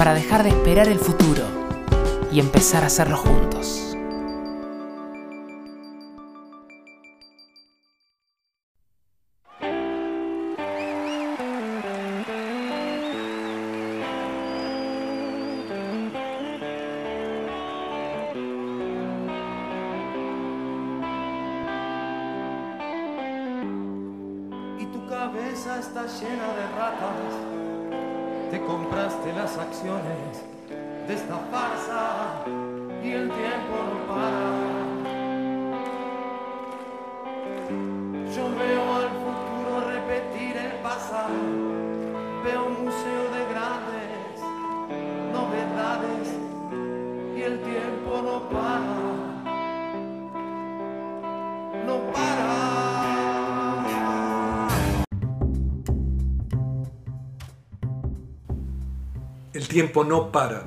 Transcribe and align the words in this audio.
para 0.00 0.14
dejar 0.14 0.42
de 0.44 0.48
esperar 0.48 0.88
el 0.88 0.98
futuro 0.98 1.42
y 2.32 2.40
empezar 2.40 2.84
a 2.84 2.86
hacerlo 2.86 3.18
juntos. 3.18 3.76
y 24.78 24.86
tu 24.86 25.06
cabeza 25.10 25.78
está 25.78 26.06
llena 26.06 26.54
de 26.54 26.66
ratas 26.74 27.59
te 28.50 28.60
compraste 28.62 29.32
las 29.32 29.56
acciones 29.56 30.42
de 31.06 31.14
esta 31.14 31.36
farsa 31.52 32.44
y 33.02 33.12
el 33.12 33.28
tiempo 33.30 33.76
no 33.92 34.14
para. 34.14 34.49
Tiempo 59.70 60.02
no 60.02 60.32
para. 60.32 60.64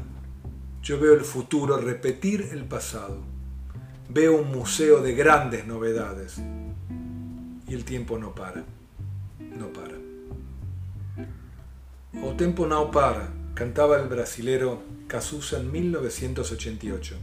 Yo 0.81 0.97
veo 0.97 1.13
el 1.13 1.25
futuro 1.25 1.77
repetir 1.77 2.49
el 2.53 2.63
pasado. 2.63 3.17
Veo 4.07 4.37
un 4.37 4.49
museo 4.49 5.01
de 5.01 5.13
grandes 5.13 5.67
novedades. 5.67 6.37
Y 7.67 7.73
el 7.73 7.83
tiempo 7.83 8.17
no 8.17 8.33
para. 8.33 8.63
No 9.39 9.67
para. 9.73 9.97
O 12.23 12.33
tempo 12.35 12.65
não 12.65 12.89
para, 12.91 13.27
cantaba 13.55 13.97
el 13.97 14.07
brasilero 14.07 14.81
Cazuza 15.07 15.57
en 15.59 15.69
1988. 15.71 17.15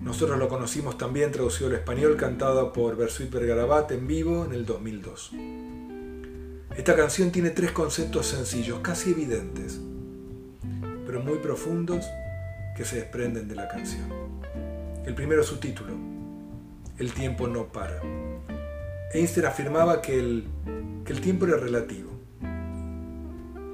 Nosotros 0.00 0.38
lo 0.38 0.48
conocimos 0.48 0.96
también 0.96 1.30
traducido 1.30 1.68
al 1.68 1.74
español, 1.74 2.16
cantado 2.16 2.72
por 2.72 2.96
Bersuit 2.96 3.30
Vergarabat 3.30 3.90
en 3.92 4.06
vivo 4.06 4.46
en 4.46 4.54
el 4.54 4.64
2002. 4.64 5.32
Esta 6.78 6.94
canción 6.94 7.32
tiene 7.32 7.50
tres 7.50 7.72
conceptos 7.72 8.28
sencillos, 8.28 8.78
casi 8.82 9.10
evidentes, 9.10 9.80
pero 11.04 11.20
muy 11.20 11.38
profundos 11.38 12.06
que 12.76 12.84
se 12.84 12.98
desprenden 12.98 13.48
de 13.48 13.56
la 13.56 13.66
canción. 13.66 14.08
El 15.04 15.12
primero 15.16 15.40
es 15.42 15.48
su 15.48 15.56
título, 15.56 15.92
El 16.96 17.12
tiempo 17.12 17.48
no 17.48 17.66
para. 17.72 18.00
Einstein 19.12 19.46
afirmaba 19.46 20.00
que 20.00 20.20
el, 20.20 20.46
tiempo 21.20 21.46
era 21.46 21.56
relativo. 21.56 22.12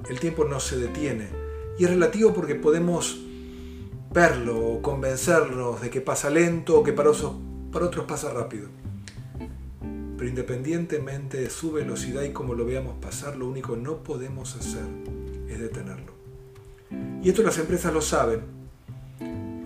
El 0.09 0.19
tiempo 0.19 0.47
no 0.47 0.59
se 0.59 0.79
detiene 0.79 1.29
y 1.79 1.85
es 1.85 1.91
relativo 1.91 2.33
porque 2.33 2.55
podemos 2.55 3.21
verlo 4.15 4.67
o 4.67 4.81
convencernos 4.81 5.83
de 5.83 5.91
que 5.91 6.01
pasa 6.01 6.31
lento 6.31 6.81
o 6.81 6.83
que 6.83 6.95
para 6.95 7.11
otros 7.11 8.07
pasa 8.07 8.33
rápido 8.33 8.69
pero 10.17 10.29
independientemente 10.29 11.39
de 11.39 11.51
su 11.51 11.73
velocidad 11.73 12.23
y 12.23 12.33
como 12.33 12.55
lo 12.55 12.65
veamos 12.65 12.97
pasar, 13.01 13.37
lo 13.37 13.49
único 13.49 13.75
que 13.75 13.81
no 13.81 14.03
podemos 14.03 14.55
hacer 14.57 14.85
es 15.49 15.59
detenerlo. 15.59 16.13
Y 17.23 17.29
esto 17.29 17.43
las 17.43 17.59
empresas 17.59 17.93
lo 17.93 18.01
saben, 18.01 18.43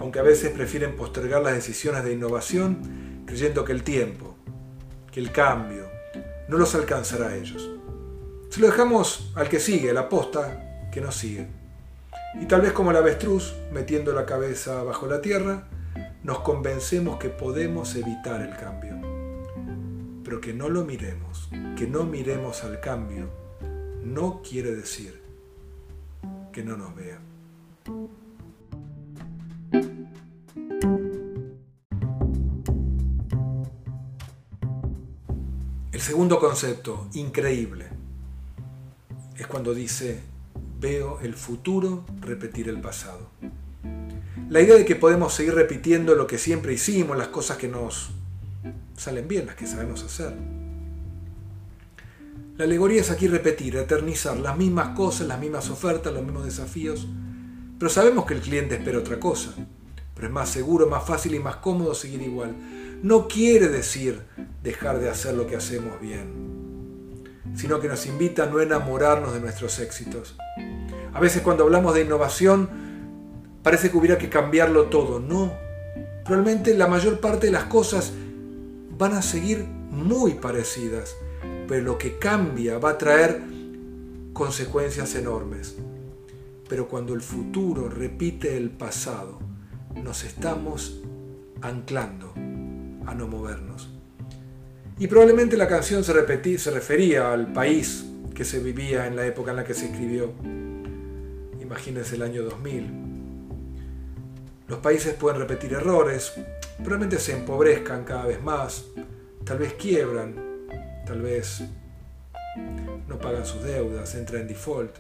aunque 0.01 0.19
a 0.19 0.23
veces 0.23 0.53
prefieren 0.53 0.97
postergar 0.97 1.43
las 1.43 1.55
decisiones 1.55 2.05
de 2.05 2.13
innovación 2.13 2.79
creyendo 3.27 3.65
que 3.65 3.73
el 3.73 3.83
tiempo, 3.83 4.37
que 5.13 5.21
el 5.21 5.33
cambio, 5.33 5.87
no 6.49 6.57
los 6.57 6.75
alcanzará 6.75 7.29
a 7.29 7.37
ellos. 7.37 7.69
Se 8.49 8.61
lo 8.61 8.69
dejamos 8.69 9.33
al 9.35 9.49
que 9.49 9.61
sigue, 9.61 9.93
la 9.93 10.09
posta 10.09 10.89
que 10.91 11.03
nos 11.03 11.15
sigue. 11.15 11.47
Y 12.41 12.47
tal 12.47 12.63
vez 12.63 12.73
como 12.73 12.91
el 12.91 12.97
avestruz, 12.97 13.55
metiendo 13.71 14.15
la 14.15 14.25
cabeza 14.25 14.83
bajo 14.83 15.07
la 15.07 15.21
tierra, 15.21 15.69
nos 16.23 16.41
convencemos 16.41 17.19
que 17.19 17.29
podemos 17.29 17.95
evitar 17.97 18.41
el 18.41 18.57
cambio 18.57 19.08
pero 20.29 20.43
que 20.43 20.53
no 20.53 20.69
lo 20.69 20.85
miremos, 20.85 21.49
que 21.75 21.87
no 21.87 22.05
miremos 22.05 22.63
al 22.63 22.81
cambio, 22.81 23.31
no 24.05 24.43
quiere 24.43 24.73
decir 24.73 25.23
que 26.53 26.63
no 26.63 26.77
nos 26.77 26.95
vea. 26.95 27.19
El 35.93 36.01
segundo 36.03 36.39
concepto, 36.39 37.09
increíble, 37.15 37.87
es 39.35 39.47
cuando 39.47 39.73
dice, 39.73 40.21
veo 40.79 41.21
el 41.21 41.33
futuro 41.33 42.05
repetir 42.21 42.69
el 42.69 42.83
pasado. 42.83 43.31
La 44.51 44.61
idea 44.61 44.77
de 44.77 44.85
que 44.85 44.95
podemos 44.95 45.33
seguir 45.33 45.55
repitiendo 45.55 46.15
lo 46.15 46.27
que 46.27 46.37
siempre 46.37 46.75
hicimos, 46.75 47.17
las 47.17 47.29
cosas 47.29 47.57
que 47.57 47.69
nos 47.69 48.11
salen 48.99 49.29
bien 49.29 49.47
las 49.47 49.55
que 49.55 49.67
sabemos 49.67 50.03
hacer. 50.03 50.35
La 52.57 52.65
alegoría 52.65 53.01
es 53.01 53.11
aquí 53.11 53.29
repetir, 53.29 53.77
eternizar 53.77 54.37
las 54.37 54.59
mismas 54.59 54.97
cosas, 54.97 55.29
las 55.29 55.39
mismas 55.39 55.71
ofertas, 55.71 56.13
los 56.13 56.25
mismos 56.25 56.45
desafíos, 56.45 57.07
pero 57.79 57.89
sabemos 57.89 58.27
que 58.27 58.35
el 58.35 58.41
cliente 58.41 58.75
espera 58.75 58.99
otra 58.99 59.21
cosa. 59.21 59.55
Pero 60.15 60.27
es 60.27 60.33
más 60.33 60.49
seguro, 60.49 60.89
más 60.89 61.05
fácil 61.05 61.37
y 61.37 61.39
más 61.39 61.57
cómodo 61.57 61.95
seguir 61.95 62.21
igual. 62.23 62.57
No 63.05 63.29
quiere 63.29 63.69
decir 63.69 64.23
dejar 64.65 64.99
de 64.99 65.09
hacer 65.09 65.35
lo 65.35 65.47
que 65.47 65.55
hacemos 65.55 66.01
bien, 66.01 67.35
sino 67.55 67.79
que 67.79 67.87
nos 67.87 68.05
invita 68.07 68.43
a 68.43 68.47
no 68.47 68.61
enamorarnos 68.61 69.33
de 69.33 69.41
nuestros 69.41 69.79
éxitos. 69.79 70.37
A 71.15 71.21
veces 71.21 71.43
cuando 71.43 71.63
hablamos 71.63 71.95
de 71.95 72.03
innovación 72.03 72.69
parece 73.63 73.93
que 73.93 73.97
hubiera 73.97 74.19
que 74.19 74.29
cambiarlo 74.29 74.87
todo. 74.87 75.21
No, 75.21 75.53
probablemente 76.25 76.75
la 76.75 76.89
mayor 76.89 77.21
parte 77.21 77.47
de 77.47 77.53
las 77.53 77.65
cosas 77.65 78.13
van 78.99 79.13
a 79.13 79.23
seguir 79.23 79.65
muy 79.65 80.35
parecidas, 80.35 81.15
pero 81.69 81.83
lo 81.83 81.99
que 81.99 82.19
cambia 82.19 82.79
va 82.79 82.91
a 82.91 82.99
traer 82.99 83.41
consecuencias 84.33 85.15
enormes. 85.15 85.77
Pero 86.69 86.89
cuando 86.89 87.15
el 87.15 87.23
futuro 87.23 87.89
repite 87.89 88.57
el 88.57 88.71
pasado, 88.71 89.39
nos 89.95 90.25
estamos 90.25 91.01
anclando 91.63 92.33
a 93.07 93.15
no 93.15 93.29
movernos. 93.29 93.89
Y 94.99 95.07
probablemente 95.07 95.57
la 95.57 95.69
canción 95.69 96.03
se, 96.03 96.13
repetí, 96.13 96.59
se 96.59 96.73
refería 96.73 97.33
al 97.33 97.53
país 97.53 98.05
que 98.35 98.45
se 98.45 98.59
vivía 98.59 99.07
en 99.07 99.17
la 99.17 99.27
época 99.27 99.53
en 99.53 99.57
la 99.59 99.65
que 99.65 99.75
se 99.75 99.87
escribió. 99.87 100.33
Imagínense 101.61 102.17
el 102.17 102.23
año 102.23 102.43
2000. 102.43 103.09
Los 104.67 104.81
países 104.81 105.15
pueden 105.15 105.39
repetir 105.41 105.73
errores, 105.73 106.33
probablemente 106.79 107.19
se 107.19 107.33
empobrezcan 107.33 108.05
cada 108.05 108.27
vez 108.27 108.43
más, 108.43 108.87
tal 109.45 109.59
vez 109.59 109.75
quiebran, 109.75 110.35
tal 111.07 111.23
vez 111.23 111.63
no 113.07 113.19
pagan 113.19 113.45
sus 113.47 113.63
deudas, 113.63 114.15
entran 114.15 114.43
en 114.43 114.49
default, 114.49 114.97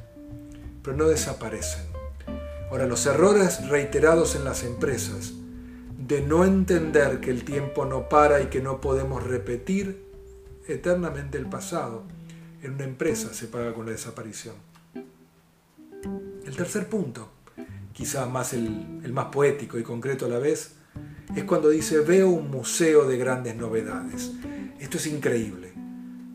pero 0.83 0.97
no 0.97 1.09
desaparecen. 1.09 1.87
Ahora, 2.71 2.87
los 2.87 3.07
errores 3.07 3.69
reiterados 3.69 4.35
en 4.35 4.45
las 4.45 4.65
empresas 4.65 5.33
de 5.99 6.21
no 6.21 6.45
entender 6.45 7.21
que 7.21 7.31
el 7.31 7.45
tiempo 7.45 7.85
no 7.85 8.09
para 8.09 8.41
y 8.43 8.47
que 8.47 8.61
no 8.61 8.81
podemos 8.81 9.23
repetir 9.23 10.05
eternamente 10.67 11.39
el 11.39 11.47
pasado, 11.47 12.05
en 12.63 12.75
una 12.75 12.85
empresa 12.85 13.33
se 13.33 13.47
paga 13.47 13.73
con 13.73 13.87
la 13.87 13.93
desaparición. 13.93 14.55
El 16.45 16.57
tercer 16.57 16.89
punto, 16.89 17.31
quizá 17.93 18.27
más 18.27 18.53
el 18.53 19.13
más 19.13 19.27
poético 19.27 19.79
y 19.79 19.83
concreto 19.83 20.27
a 20.27 20.29
la 20.29 20.39
vez, 20.39 20.78
es 21.35 21.45
cuando 21.45 21.69
dice, 21.69 22.01
veo 22.01 22.31
un 22.31 22.51
museo 22.51 23.07
de 23.07 23.19
grandes 23.19 23.57
novedades. 23.57 24.33
Esto 24.79 24.97
es 24.97 25.07
increíble. 25.07 25.73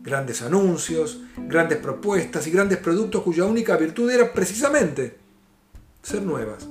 Grandes 0.02 0.42
anuncios, 0.42 1.20
grandes 1.48 1.78
propuestas 1.78 2.46
y 2.46 2.50
grandes 2.50 2.78
productos 2.78 3.22
cuya 3.22 3.44
única 3.44 3.76
virtud 3.76 4.10
era 4.10 4.32
precisamente 4.32 5.16
ser 6.02 6.22
nuevas. 6.22 6.68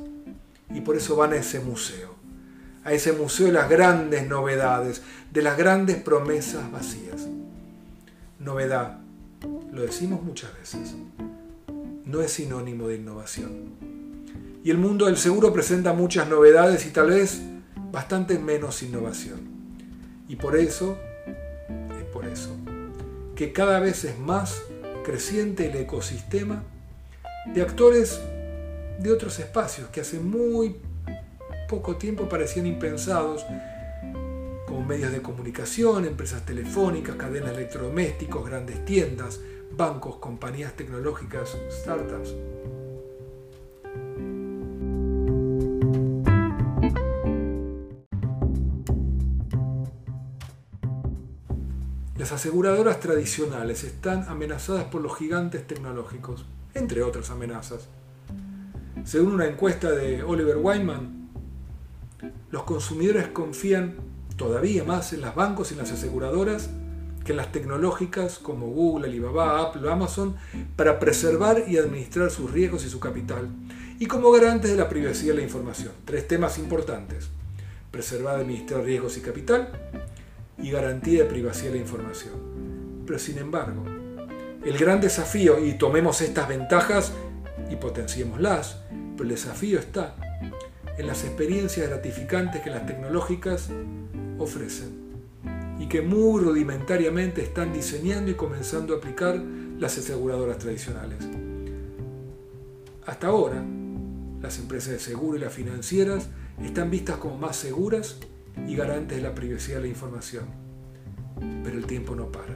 Y 0.73 0.81
por 0.81 0.95
eso 0.95 1.15
van 1.15 1.33
a 1.33 1.37
ese 1.37 1.59
museo, 1.59 2.15
a 2.83 2.93
ese 2.93 3.11
museo 3.13 3.47
de 3.47 3.53
las 3.53 3.69
grandes 3.69 4.27
novedades, 4.27 5.01
de 5.31 5.41
las 5.41 5.57
grandes 5.57 5.97
promesas 5.97 6.71
vacías. 6.71 7.27
Novedad, 8.39 8.99
lo 9.71 9.81
decimos 9.81 10.23
muchas 10.23 10.53
veces, 10.57 10.95
no 12.05 12.21
es 12.21 12.31
sinónimo 12.31 12.87
de 12.87 12.95
innovación. 12.95 13.73
Y 14.63 14.69
el 14.69 14.77
mundo 14.77 15.07
del 15.07 15.17
seguro 15.17 15.51
presenta 15.51 15.93
muchas 15.93 16.29
novedades 16.29 16.85
y 16.85 16.91
tal 16.91 17.09
vez 17.09 17.41
bastante 17.93 18.39
menos 18.39 18.81
innovación. 18.81 19.39
Y 20.27 20.35
por 20.35 20.57
eso, 20.57 20.97
es 21.95 22.03
por 22.11 22.25
eso, 22.25 22.49
que 23.35 23.53
cada 23.53 23.79
vez 23.79 24.03
es 24.03 24.17
más 24.17 24.63
creciente 25.05 25.67
el 25.69 25.75
ecosistema 25.77 26.63
de 27.53 27.61
actores 27.61 28.19
de 28.99 29.11
otros 29.11 29.37
espacios 29.37 29.89
que 29.89 30.01
hace 30.01 30.19
muy 30.19 30.77
poco 31.69 31.95
tiempo 31.95 32.27
parecían 32.27 32.65
impensados, 32.65 33.45
como 34.65 34.83
medios 34.85 35.11
de 35.11 35.21
comunicación, 35.21 36.05
empresas 36.05 36.43
telefónicas, 36.45 37.15
cadenas 37.15 37.51
electrodomésticos, 37.51 38.43
grandes 38.43 38.83
tiendas, 38.85 39.39
bancos, 39.71 40.15
compañías 40.15 40.73
tecnológicas, 40.73 41.55
startups. 41.69 42.33
Aseguradoras 52.33 52.99
tradicionales 52.99 53.83
están 53.83 54.23
amenazadas 54.27 54.85
por 54.85 55.01
los 55.01 55.15
gigantes 55.17 55.65
tecnológicos, 55.67 56.45
entre 56.73 57.03
otras 57.03 57.29
amenazas. 57.29 57.87
Según 59.03 59.33
una 59.33 59.45
encuesta 59.45 59.91
de 59.91 60.23
Oliver 60.23 60.57
Wyman, 60.57 61.29
los 62.49 62.63
consumidores 62.63 63.27
confían 63.27 63.95
todavía 64.35 64.83
más 64.83 65.13
en 65.13 65.21
los 65.21 65.35
bancos 65.35 65.69
y 65.69 65.73
en 65.73 65.79
las 65.81 65.91
aseguradoras 65.91 66.69
que 67.23 67.31
en 67.31 67.37
las 67.37 67.51
tecnológicas 67.51 68.39
como 68.39 68.67
Google, 68.67 69.07
Alibaba, 69.07 69.61
Apple 69.61 69.89
Amazon 69.89 70.35
para 70.75 70.99
preservar 70.99 71.63
y 71.67 71.77
administrar 71.77 72.31
sus 72.31 72.51
riesgos 72.51 72.83
y 72.85 72.89
su 72.89 72.99
capital, 72.99 73.47
y 73.99 74.07
como 74.07 74.31
garantes 74.31 74.71
de 74.71 74.77
la 74.77 74.89
privacidad 74.89 75.33
de 75.33 75.39
la 75.39 75.45
información. 75.45 75.91
Tres 76.03 76.27
temas 76.27 76.57
importantes. 76.57 77.29
Preservar, 77.91 78.39
administrar 78.39 78.83
riesgos 78.83 79.17
y 79.17 79.21
capital 79.21 79.69
y 80.63 80.71
garantía 80.71 81.23
de 81.23 81.29
privacidad 81.29 81.71
de 81.71 81.75
la 81.75 81.81
información. 81.81 82.33
Pero 83.05 83.19
sin 83.19 83.37
embargo, 83.37 83.83
el 84.65 84.77
gran 84.77 85.01
desafío, 85.01 85.63
y 85.63 85.73
tomemos 85.77 86.21
estas 86.21 86.47
ventajas 86.47 87.11
y 87.69 87.75
potenciémoslas, 87.75 88.79
pero 89.17 89.23
el 89.23 89.35
desafío 89.35 89.77
está 89.77 90.15
en 90.97 91.05
las 91.05 91.25
experiencias 91.25 91.89
gratificantes 91.89 92.61
que 92.61 92.69
las 92.69 92.85
tecnológicas 92.85 93.69
ofrecen 94.39 95.03
y 95.79 95.87
que 95.87 96.01
muy 96.01 96.41
rudimentariamente 96.41 97.43
están 97.43 97.73
diseñando 97.73 98.31
y 98.31 98.35
comenzando 98.35 98.93
a 98.93 98.97
aplicar 98.97 99.35
las 99.79 99.97
aseguradoras 99.97 100.59
tradicionales. 100.59 101.19
Hasta 103.05 103.27
ahora, 103.27 103.61
las 104.41 104.59
empresas 104.59 104.93
de 104.93 104.99
seguro 104.99 105.37
y 105.37 105.41
las 105.41 105.51
financieras 105.51 106.29
están 106.63 106.89
vistas 106.89 107.17
como 107.17 107.37
más 107.37 107.57
seguras 107.57 108.17
y 108.67 108.75
garantes 108.75 109.17
de 109.17 109.23
la 109.23 109.35
privacidad 109.35 109.77
de 109.77 109.83
la 109.83 109.87
información. 109.87 110.45
Pero 111.63 111.77
el 111.77 111.85
tiempo 111.85 112.15
no 112.15 112.31
para. 112.31 112.55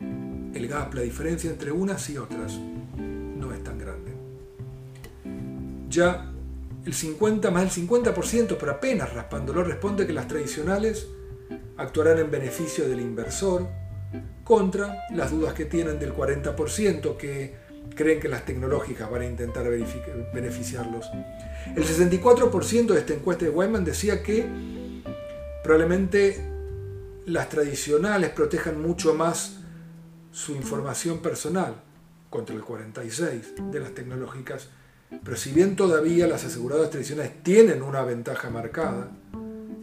El 0.00 0.68
gap, 0.68 0.94
la 0.94 1.02
diferencia 1.02 1.50
entre 1.50 1.72
unas 1.72 2.08
y 2.10 2.18
otras, 2.18 2.58
no 2.96 3.52
es 3.52 3.62
tan 3.62 3.78
grande. 3.78 4.12
Ya 5.90 6.32
el 6.84 6.94
50 6.94 7.50
más 7.50 7.76
el 7.76 7.88
50%, 7.88 8.56
pero 8.58 8.72
apenas 8.72 9.12
raspándolo, 9.12 9.64
responde 9.64 10.06
que 10.06 10.12
las 10.12 10.28
tradicionales 10.28 11.08
actuarán 11.76 12.18
en 12.18 12.30
beneficio 12.30 12.88
del 12.88 13.00
inversor 13.00 13.66
contra 14.44 15.02
las 15.10 15.32
dudas 15.32 15.52
que 15.54 15.64
tienen 15.64 15.98
del 15.98 16.14
40% 16.14 17.16
que 17.16 17.54
creen 17.94 18.20
que 18.20 18.28
las 18.28 18.44
tecnológicas 18.44 19.10
van 19.10 19.22
a 19.22 19.26
intentar 19.26 19.66
beneficiarlos. 20.32 21.10
El 21.74 21.84
64% 21.84 22.86
de 22.86 22.98
esta 23.00 23.14
encuesta 23.14 23.44
de 23.44 23.50
Wyman 23.50 23.84
decía 23.84 24.22
que 24.22 24.46
probablemente 25.66 26.40
las 27.26 27.48
tradicionales 27.48 28.30
protejan 28.30 28.80
mucho 28.80 29.14
más 29.14 29.56
su 30.30 30.54
información 30.54 31.18
personal 31.18 31.82
contra 32.30 32.54
el 32.54 32.62
46% 32.62 33.70
de 33.70 33.80
las 33.80 33.92
tecnológicas, 33.92 34.68
pero 35.24 35.36
si 35.36 35.50
bien 35.50 35.74
todavía 35.74 36.28
las 36.28 36.44
aseguradoras 36.44 36.90
tradicionales 36.90 37.42
tienen 37.42 37.82
una 37.82 38.02
ventaja 38.02 38.48
marcada, 38.48 39.10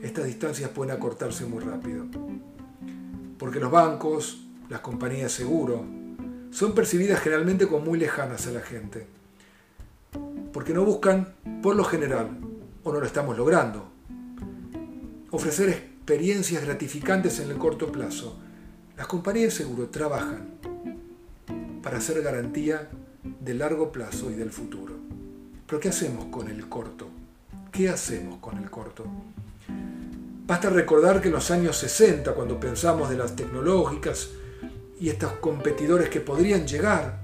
estas 0.01 0.23
distancias 0.23 0.69
pueden 0.69 0.95
acortarse 0.95 1.45
muy 1.45 1.61
rápido. 1.61 2.05
Porque 3.37 3.59
los 3.59 3.69
bancos, 3.69 4.47
las 4.69 4.79
compañías 4.79 5.23
de 5.23 5.29
seguro, 5.43 5.83
son 6.51 6.73
percibidas 6.73 7.19
generalmente 7.19 7.67
como 7.67 7.83
muy 7.83 7.99
lejanas 7.99 8.47
a 8.47 8.51
la 8.51 8.61
gente. 8.61 9.05
Porque 10.53 10.73
no 10.73 10.85
buscan, 10.85 11.35
por 11.61 11.75
lo 11.75 11.83
general, 11.83 12.39
o 12.83 12.93
no 12.93 13.01
lo 13.01 13.05
estamos 13.05 13.37
logrando, 13.37 13.92
ofrecer 15.33 15.69
experiencias 15.69 16.63
gratificantes 16.63 17.39
en 17.39 17.49
el 17.49 17.57
corto 17.57 17.91
plazo. 17.91 18.37
Las 18.95 19.07
compañías 19.07 19.45
de 19.45 19.63
seguro 19.63 19.89
trabajan 19.89 20.45
para 21.81 21.97
hacer 21.97 22.21
garantía 22.21 22.87
de 23.23 23.53
largo 23.55 23.91
plazo 23.91 24.29
y 24.29 24.35
del 24.35 24.51
futuro. 24.51 24.93
Pero 25.65 25.79
¿qué 25.79 25.89
hacemos 25.89 26.25
con 26.25 26.49
el 26.49 26.69
corto? 26.69 27.07
¿Qué 27.71 27.89
hacemos 27.89 28.37
con 28.37 28.59
el 28.59 28.69
corto? 28.69 29.07
Basta 30.45 30.69
recordar 30.69 31.19
que 31.19 31.29
en 31.29 31.33
los 31.33 31.49
años 31.49 31.77
60, 31.77 32.31
cuando 32.33 32.59
pensamos 32.59 33.09
de 33.09 33.17
las 33.17 33.35
tecnológicas 33.35 34.29
y 34.99 35.09
estos 35.09 35.31
competidores 35.33 36.09
que 36.09 36.21
podrían 36.21 36.67
llegar, 36.67 37.23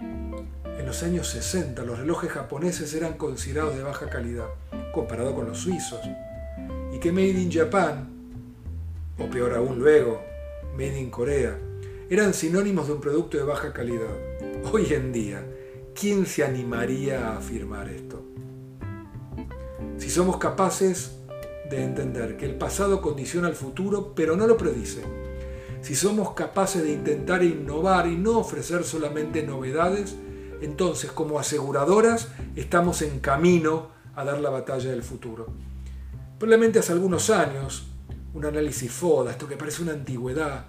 en 0.00 0.86
los 0.86 1.02
años 1.02 1.28
60 1.28 1.82
los 1.82 1.98
relojes 1.98 2.32
japoneses 2.32 2.94
eran 2.94 3.18
considerados 3.18 3.76
de 3.76 3.82
baja 3.82 4.08
calidad, 4.08 4.46
comparado 4.94 5.34
con 5.34 5.46
los 5.46 5.58
suizos, 5.58 6.00
y 6.92 6.98
que 6.98 7.12
Made 7.12 7.40
in 7.40 7.50
Japan, 7.50 8.08
o 9.18 9.26
peor 9.30 9.54
aún 9.54 9.78
luego, 9.78 10.22
Made 10.74 11.00
in 11.00 11.10
Corea, 11.10 11.58
eran 12.10 12.34
sinónimos 12.34 12.86
de 12.86 12.94
un 12.94 13.00
producto 13.00 13.38
de 13.38 13.44
baja 13.44 13.72
calidad. 13.72 14.14
Hoy 14.72 14.92
en 14.92 15.12
día, 15.12 15.46
¿quién 15.98 16.26
se 16.26 16.44
animaría 16.44 17.28
a 17.28 17.38
afirmar 17.38 17.88
esto? 17.88 18.22
Si 19.96 20.10
somos 20.10 20.36
capaces 20.36 21.16
de 21.70 21.82
entender 21.82 22.36
que 22.36 22.44
el 22.44 22.56
pasado 22.56 23.00
condiciona 23.00 23.48
el 23.48 23.54
futuro, 23.54 24.12
pero 24.14 24.36
no 24.36 24.46
lo 24.46 24.56
predice. 24.56 25.02
Si 25.80 25.94
somos 25.94 26.34
capaces 26.34 26.82
de 26.82 26.92
intentar 26.92 27.42
innovar 27.42 28.06
y 28.06 28.16
no 28.16 28.38
ofrecer 28.38 28.84
solamente 28.84 29.42
novedades, 29.42 30.14
entonces 30.60 31.10
como 31.10 31.38
aseguradoras 31.38 32.28
estamos 32.56 33.02
en 33.02 33.20
camino 33.20 33.88
a 34.14 34.24
dar 34.24 34.38
la 34.40 34.50
batalla 34.50 34.90
del 34.90 35.02
futuro. 35.02 35.46
Probablemente 36.42 36.80
hace 36.80 36.90
algunos 36.90 37.30
años, 37.30 37.86
un 38.34 38.44
análisis 38.44 38.90
FODA, 38.90 39.30
esto 39.30 39.46
que 39.46 39.56
parece 39.56 39.80
una 39.80 39.92
antigüedad, 39.92 40.66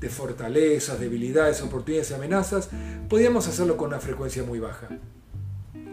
de 0.00 0.08
fortalezas, 0.08 0.98
debilidades, 0.98 1.60
oportunidades 1.60 2.12
y 2.12 2.14
amenazas, 2.14 2.70
podíamos 3.10 3.46
hacerlo 3.46 3.76
con 3.76 3.88
una 3.88 4.00
frecuencia 4.00 4.42
muy 4.42 4.58
baja. 4.58 4.88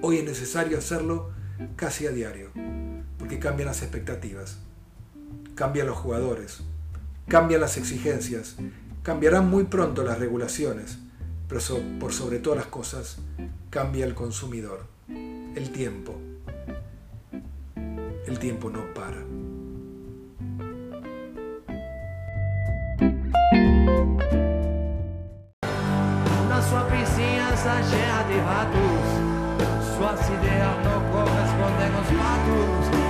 Hoy 0.01 0.19
es 0.19 0.23
necesario 0.23 0.77
hacerlo 0.77 1.31
casi 1.75 2.07
a 2.07 2.11
diario 2.11 2.51
porque 3.17 3.39
cambian 3.39 3.67
las 3.67 3.81
expectativas, 3.81 4.59
cambian 5.53 5.87
los 5.87 5.97
jugadores, 5.97 6.61
cambian 7.27 7.59
las 7.59 7.75
exigencias, 7.75 8.55
cambiarán 9.03 9.49
muy 9.49 9.65
pronto 9.65 10.01
las 10.01 10.17
regulaciones, 10.17 10.97
pero 11.49 11.59
por 11.99 12.13
sobre 12.13 12.39
todas 12.39 12.59
las 12.59 12.67
cosas 12.67 13.17
cambia 13.69 14.05
el 14.05 14.15
consumidor, 14.15 14.85
el 15.09 15.71
tiempo. 15.73 16.28
El 18.29 18.37
tiempo 18.37 18.69
no 18.69 18.81
para. 18.93 19.17
Na 26.47 26.61
sua 26.61 26.83
piscina 26.91 27.57
cheia 27.57 28.23
de 28.27 28.39
ratos, 28.41 29.07
suas 29.97 30.29
ideias 30.29 30.77
não 30.85 31.01
correspondem 31.11 31.91
aos 31.97 32.07
fatos. 32.19 33.08